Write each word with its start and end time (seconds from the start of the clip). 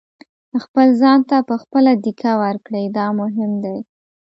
خپل 0.63 0.87
ځان 1.01 1.19
ته 1.29 1.37
په 1.49 1.55
خپله 1.61 1.91
دېکه 2.05 2.31
ورکړئ 2.43 2.85
دا 2.97 3.05
مهم 3.19 3.51
دی. 3.63 3.77